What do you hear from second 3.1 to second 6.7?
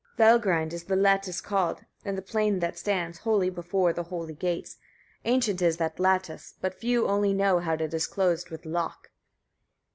holy before the holy gates: ancient is that lattice,